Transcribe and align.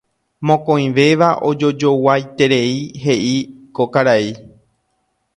Mokõivéva 0.49 1.27
ojojoguaiterei 1.49 2.71
heʼi 3.03 3.35
ko 3.75 3.87
karai. 3.93 4.25